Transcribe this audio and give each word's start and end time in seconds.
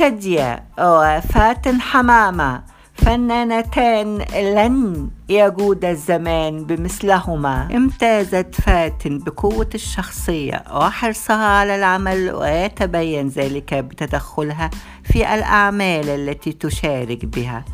شدية. 0.00 0.64
وفاتن 0.78 1.80
حمامة. 1.80 2.62
فنانتان 2.94 4.18
لن 4.34 5.08
يجود 5.28 5.84
الزمان 5.84 6.64
بمثلهما. 6.64 7.68
امتازت 7.74 8.54
فاتن 8.54 9.18
بقوة 9.18 9.70
الشخصية. 9.74 10.64
وحرصها 10.74 11.46
على 11.46 11.76
العمل 11.76 12.30
ويتبين 12.34 13.28
ذلك 13.28 13.74
بتدخلها 13.74 14.70
في 15.04 15.34
الأعمال 15.34 16.08
التي 16.08 16.52
تشارك 16.52 17.24
بها. 17.24 17.64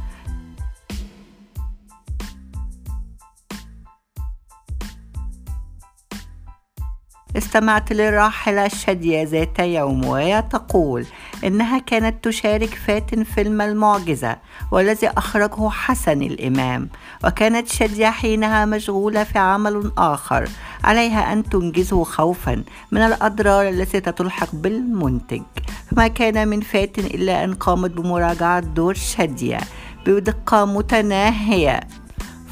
استمعت 7.46 7.92
للراحلة 7.92 8.68
شادية 8.68 9.22
ذات 9.22 9.58
يوم 9.58 10.04
وهي 10.04 10.44
تقول 10.50 11.06
إنها 11.44 11.78
كانت 11.78 12.24
تشارك 12.24 12.74
فاتن 12.86 13.24
فيلم 13.24 13.60
المعجزة 13.60 14.36
والذي 14.72 15.08
أخرجه 15.08 15.68
حسن 15.68 16.22
الإمام 16.22 16.88
وكانت 17.24 17.68
شادية 17.68 18.10
حينها 18.10 18.64
مشغولة 18.64 19.24
في 19.24 19.38
عمل 19.38 19.92
آخر 19.98 20.48
عليها 20.84 21.32
أن 21.32 21.42
تنجزه 21.42 22.04
خوفا 22.04 22.62
من 22.92 23.00
الأضرار 23.00 23.68
التي 23.68 24.00
تتلحق 24.00 24.48
بالمنتج. 24.52 25.42
فما 25.90 26.08
كان 26.08 26.48
من 26.48 26.60
فاتن 26.60 27.04
إلا 27.04 27.44
أن 27.44 27.54
قامت 27.54 27.90
بمراجعة 27.90 28.60
دور 28.60 28.94
شادية 28.94 29.58
بدقة 30.06 30.64
متناهية. 30.64 31.80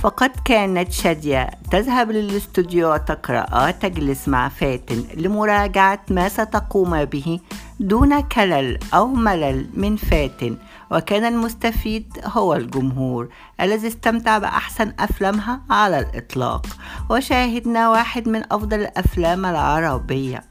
فقد 0.05 0.31
كانت 0.45 0.93
شادية 0.93 1.51
تذهب 1.71 2.11
للاستوديو 2.11 2.95
وتقرأ 2.95 3.69
وتجلس 3.69 4.29
مع 4.29 4.49
فاتن 4.49 5.05
لمراجعة 5.17 6.01
ما 6.11 6.29
ستقوم 6.29 7.05
به 7.05 7.41
دون 7.81 8.21
كلل 8.21 8.79
أو 8.95 9.07
ملل 9.07 9.67
من 9.75 9.97
فاتن 9.97 10.57
وكان 10.91 11.25
المستفيد 11.25 12.19
هو 12.25 12.55
الجمهور 12.55 13.29
الذي 13.61 13.89
استمتع 13.89 14.39
بأحسن 14.39 14.93
أفلامها 14.99 15.61
على 15.71 15.99
الإطلاق. 15.99 16.67
وشاهدنا 17.11 17.91
واحد 17.91 18.29
من 18.29 18.43
أفضل 18.53 18.81
الأفلام 18.81 19.47
العربية. 19.47 20.45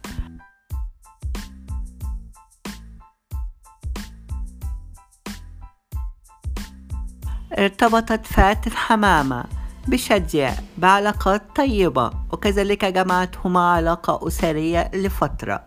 ارتبطت 7.60 8.26
فاتن 8.26 8.72
حمامة 8.72 9.44
بشادية 9.88 10.56
بعلاقات 10.78 11.42
طيبة 11.56 12.12
وكذلك 12.32 12.86
جمعتهما 12.86 13.72
علاقة 13.72 14.28
أسرية 14.28 14.92
لفترة. 14.94 15.64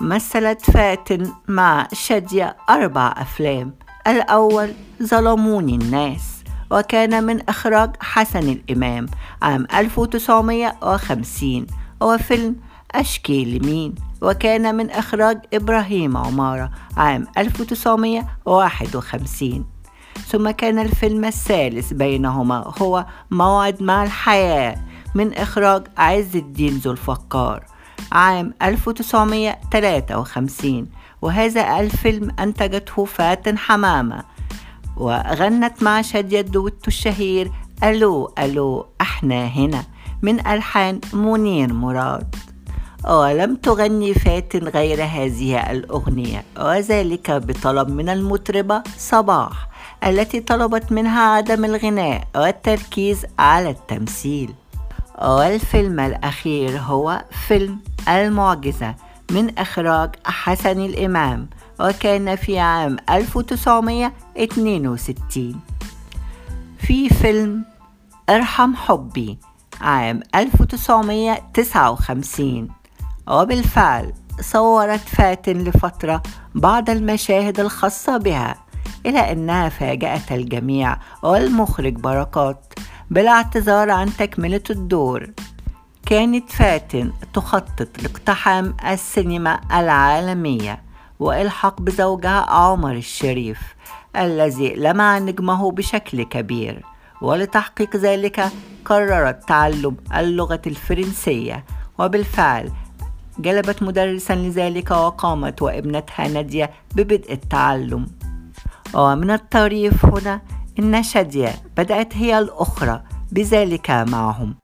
مثلت 0.00 0.70
فاتن 0.70 1.32
مع 1.48 1.88
شادية 1.92 2.56
أربع 2.70 3.14
أفلام. 3.16 3.74
الأول 4.06 4.72
ظلموني 5.02 5.74
الناس 5.74 6.44
وكان 6.70 7.24
من 7.24 7.48
إخراج 7.48 7.90
حسن 8.00 8.48
الإمام 8.48 9.06
عام 9.42 9.66
1950 9.74 11.66
وفيلم 12.00 12.56
أشكي 12.94 13.58
لمين؟ 13.58 13.94
وكان 14.22 14.74
من 14.74 14.90
إخراج 14.90 15.38
إبراهيم 15.54 16.16
عمارة 16.16 16.70
عام 16.96 17.26
1951 17.38 19.64
ثم 20.26 20.50
كان 20.50 20.78
الفيلم 20.78 21.24
الثالث 21.24 21.92
بينهما 21.92 22.72
هو 22.82 23.06
موعد 23.30 23.82
مع 23.82 24.04
الحياة 24.04 24.76
من 25.14 25.34
إخراج 25.34 25.82
عز 25.98 26.36
الدين 26.36 26.72
ذو 26.72 26.92
الفقار 26.92 27.64
عام 28.12 28.54
1953 28.62 30.86
وهذا 31.22 31.80
الفيلم 31.80 32.30
أنتجته 32.38 33.04
فاتن 33.04 33.58
حمامة 33.58 34.24
وغنت 34.96 35.82
مع 35.82 36.02
شادية 36.02 36.40
الدويتو 36.40 36.88
الشهير 36.88 37.50
ألو 37.84 38.34
ألو 38.38 38.86
إحنا 39.00 39.46
هنا 39.46 39.84
من 40.22 40.46
ألحان 40.46 41.00
منير 41.12 41.72
مراد. 41.72 42.34
ولم 43.08 43.56
تغني 43.56 44.14
فاتن 44.14 44.68
غير 44.68 45.04
هذه 45.04 45.70
الأغنية 45.70 46.44
وذلك 46.58 47.30
بطلب 47.30 47.88
من 47.88 48.08
المطربة 48.08 48.82
صباح. 48.98 49.68
التي 50.06 50.40
طلبت 50.40 50.92
منها 50.92 51.22
عدم 51.22 51.64
الغناء 51.64 52.28
والتركيز 52.34 53.26
على 53.38 53.70
التمثيل. 53.70 54.54
والفيلم 55.22 56.00
الأخير 56.00 56.78
هو 56.78 57.24
فيلم 57.48 57.78
المعجزة 58.08 58.94
من 59.30 59.58
إخراج 59.58 60.10
حسن 60.26 60.80
الإمام 60.80 61.48
وكان 61.80 62.36
في 62.36 62.58
عام 62.58 62.96
1962 63.10 65.60
في 66.78 67.08
فيلم 67.08 67.64
إرحم 68.30 68.74
حبي 68.74 69.38
عام 69.80 70.20
1959 70.34 72.68
وبالفعل 73.28 74.12
صورت 74.40 75.00
فاتن 75.00 75.58
لفترة 75.58 76.22
بعض 76.54 76.90
المشاهد 76.90 77.60
الخاصة 77.60 78.16
بها. 78.16 78.56
إلى 79.06 79.32
أنها 79.32 79.68
فاجأت 79.68 80.32
الجميع 80.32 80.96
والمخرج 81.22 81.92
بركات 81.92 82.74
بالاعتذار 83.10 83.90
عن 83.90 84.16
تكملة 84.16 84.62
الدور. 84.70 85.30
كانت 86.06 86.50
فاتن 86.50 87.12
تخطط 87.34 87.88
لاقتحام 88.02 88.74
السينما 88.86 89.60
العالمية 89.72 90.82
وإلحاق 91.20 91.80
بزوجها 91.80 92.50
عمر 92.50 92.92
الشريف 92.92 93.60
الذي 94.16 94.74
لمع 94.74 95.18
نجمه 95.18 95.70
بشكل 95.70 96.22
كبير 96.22 96.84
ولتحقيق 97.22 97.96
ذلك 97.96 98.48
قررت 98.84 99.48
تعلم 99.48 99.96
اللغة 100.16 100.62
الفرنسية. 100.66 101.64
وبالفعل 101.98 102.70
جلبت 103.38 103.82
مدرسا 103.82 104.34
لذلك 104.34 104.90
وقامت 104.90 105.62
وابنتها 105.62 106.28
نادية 106.28 106.70
ببدء 106.94 107.32
التعلم. 107.32 108.06
ومن 108.94 109.30
الطريف 109.30 110.04
هنا 110.04 110.40
إن 110.78 111.02
شادية 111.02 111.54
بدأت 111.76 112.16
هي 112.16 112.38
الأخرى 112.38 113.02
بذلك 113.32 113.90
معهم. 113.90 114.54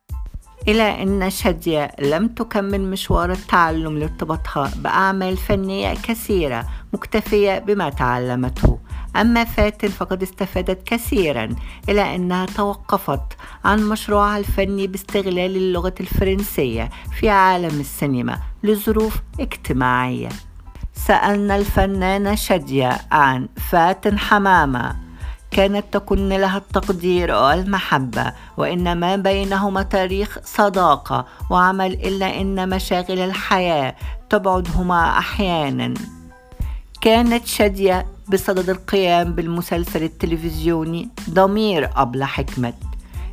إلى 0.68 1.02
أن 1.02 1.30
شادية 1.30 1.90
لم 2.00 2.28
تكمل 2.28 2.80
مشوار 2.90 3.32
التعلم 3.32 3.98
لارتباطها 3.98 4.70
بأعمال 4.76 5.36
فنية 5.36 5.94
كثيرة 5.94 6.68
مكتفية 6.92 7.58
بما 7.58 7.90
تعلمته. 7.90 8.78
أما 9.16 9.44
فاتن 9.44 9.88
فقد 9.88 10.22
استفادت 10.22 10.82
كثيرا 10.86 11.48
إلى 11.88 12.14
أنها 12.14 12.46
توقفت 12.46 13.20
عن 13.64 13.88
مشروعها 13.88 14.38
الفني 14.38 14.86
باستغلال 14.86 15.56
اللغة 15.56 15.94
الفرنسية 16.00 16.90
في 17.20 17.30
عالم 17.30 17.80
السينما 17.80 18.38
لظروف 18.62 19.16
اجتماعية. 19.40 20.28
سألنا 21.06 21.56
الفنانة 21.56 22.34
شادية 22.34 22.98
عن 23.12 23.48
فاتن 23.70 24.18
حمامة. 24.18 24.96
كانت 25.50 25.84
تكن 25.92 26.28
لها 26.28 26.58
التقدير 26.58 27.34
والمحبة 27.34 28.32
وإن 28.56 28.92
ما 28.92 29.16
بينهما 29.16 29.82
تاريخ 29.82 30.38
صداقة 30.44 31.26
وعمل 31.50 31.92
إلا 31.92 32.40
إن 32.40 32.68
مشاغل 32.68 33.18
الحياة 33.18 33.94
تبعدهما 34.30 35.18
أحيانا. 35.18 35.94
كانت 37.00 37.46
شادية 37.46 38.06
بصدد 38.28 38.70
القيام 38.70 39.32
بالمسلسل 39.32 40.02
التلفزيوني 40.02 41.08
ضمير 41.30 41.90
أبلة 41.96 42.26
حكمت 42.26 42.74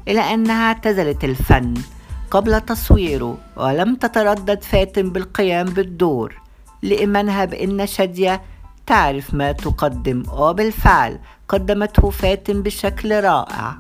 إلى 0.08 0.34
أنها 0.34 0.68
اعتزلت 0.68 1.24
الفن 1.24 1.74
قبل 2.32 2.62
تصويره 2.62 3.38
ولم 3.58 3.96
تتردد 3.96 4.64
فاتن 4.64 5.10
بالقيام 5.10 5.66
بالدور. 5.66 6.45
لإيمانها 6.86 7.46
بأن 7.46 7.88
شادية 7.88 8.42
تعرف 8.86 9.34
ما 9.34 9.52
تقدم 9.52 10.24
وبالفعل 10.34 11.20
قدمته 11.48 12.10
فاتن 12.10 12.62
بشكل 12.62 13.24
رائع. 13.24 13.78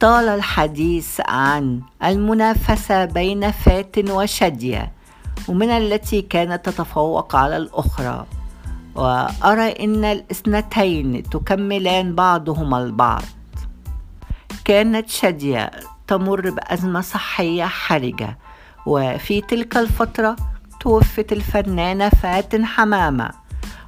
طال 0.00 0.28
الحديث 0.28 1.20
عن 1.28 1.80
المنافسة 2.04 3.04
بين 3.04 3.50
فاتن 3.50 4.10
وشادية 4.10 4.92
ومن 5.48 5.70
التي 5.70 6.22
كانت 6.22 6.68
تتفوق 6.68 7.36
على 7.36 7.56
الأخرى. 7.56 8.26
وأرى 8.94 9.84
أن 9.84 10.04
الإثنتين 10.04 11.22
تكملان 11.22 12.14
بعضهما 12.14 12.78
البعض. 12.78 13.22
كانت 14.64 15.08
شادية 15.08 15.70
تمر 16.06 16.50
بأزمة 16.50 17.00
صحية 17.00 17.64
حرجة 17.64 18.38
وفي 18.86 19.40
تلك 19.40 19.76
الفترة 19.76 20.36
توفت 20.80 21.32
الفنانة 21.32 22.08
فاتن 22.08 22.66
حمامة. 22.66 23.30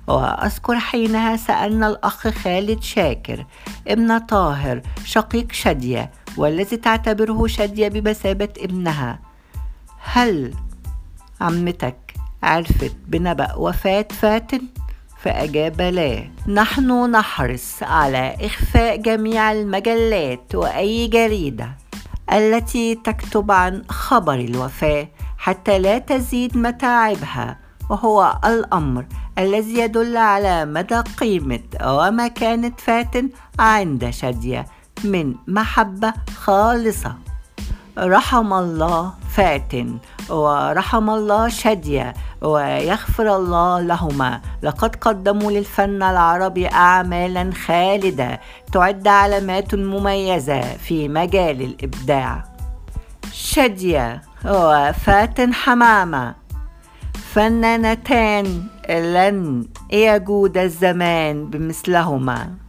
وأذكر 0.07 0.79
حينها 0.79 1.37
سألنا 1.37 1.89
الأخ 1.89 2.29
خالد 2.29 2.83
شاكر 2.83 3.47
ابن 3.89 4.19
طاهر 4.19 4.81
شقيق 5.05 5.53
شادية 5.53 6.11
والذي 6.37 6.77
تعتبره 6.77 7.47
شادية 7.47 7.89
بمثابة 7.89 8.49
ابنها. 8.59 9.19
هل 9.99 10.55
عمتك 11.41 11.97
عرفت 12.43 12.97
بنبأ 13.09 13.55
وفاة 13.55 14.09
فاتن؟ 14.21 14.61
فأجاب 15.19 15.81
لا. 15.81 16.31
نحن 16.49 17.11
نحرص 17.11 17.83
على 17.83 18.37
إخفاء 18.41 18.97
جميع 18.97 19.53
المجلات 19.53 20.55
وأي 20.55 21.07
جريدة. 21.07 21.69
التي 22.33 22.95
تكتب 22.95 23.51
عن 23.51 23.83
خبر 23.89 24.35
الوفاة 24.35 25.09
حتى 25.39 25.79
لا 25.79 25.99
تزيد 25.99 26.57
متاعبها 26.57 27.59
وهو 27.91 28.39
الأمر 28.45 29.05
الذي 29.39 29.79
يدل 29.79 30.17
على 30.17 30.65
مدى 30.65 31.01
قيمة 31.01 31.61
ومكانة 31.85 32.73
فاتن 32.79 33.29
عند 33.59 34.11
شادية 34.11 34.67
من 35.05 35.35
محبة 35.47 36.13
خالصة. 36.37 37.15
رحم 37.99 38.53
الله 38.53 39.13
فاتن 39.31 39.99
ورحم 40.31 41.11
الله 41.11 41.49
شادية 41.49 42.15
ويغفر 42.43 43.37
الله 43.37 43.81
لهما. 43.81 44.41
لقد 44.63 44.97
قدموا 44.97 45.53
للفن 45.53 46.03
العربي 46.03 46.69
أعمالا 46.69 47.51
خالدة 47.67 48.41
تعد 48.73 49.09
علامات 49.09 49.75
مميزة 49.75 50.61
في 50.61 51.09
مجال 51.09 51.63
الإبداع. 51.63 52.45
شادية 53.33 54.23
وفاتن 54.45 55.55
حمامة. 55.55 56.35
فنانتان 57.35 58.63
لن 58.89 59.65
يجود 59.93 60.59
الزمان 60.59 61.51
بمثلهما. 61.51 62.62